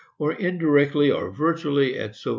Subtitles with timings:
[0.17, 2.11] or indirectly, or virtually, &c.
[2.13, 2.29] &c.